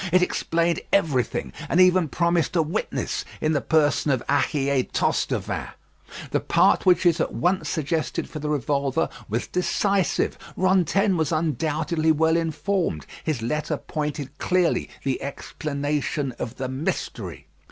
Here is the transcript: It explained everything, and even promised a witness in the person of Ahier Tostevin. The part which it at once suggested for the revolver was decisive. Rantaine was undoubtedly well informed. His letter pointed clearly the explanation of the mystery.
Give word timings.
It 0.11 0.23
explained 0.23 0.81
everything, 0.91 1.53
and 1.69 1.79
even 1.79 2.07
promised 2.07 2.55
a 2.55 2.63
witness 2.63 3.23
in 3.39 3.51
the 3.53 3.61
person 3.61 4.09
of 4.09 4.25
Ahier 4.27 4.91
Tostevin. 4.91 5.67
The 6.31 6.39
part 6.39 6.87
which 6.87 7.05
it 7.05 7.19
at 7.19 7.35
once 7.35 7.69
suggested 7.69 8.27
for 8.27 8.39
the 8.39 8.49
revolver 8.49 9.09
was 9.29 9.45
decisive. 9.45 10.39
Rantaine 10.57 11.17
was 11.17 11.31
undoubtedly 11.31 12.11
well 12.11 12.35
informed. 12.35 13.05
His 13.23 13.43
letter 13.43 13.77
pointed 13.77 14.35
clearly 14.39 14.89
the 15.03 15.21
explanation 15.21 16.31
of 16.39 16.55
the 16.55 16.67
mystery. 16.67 17.45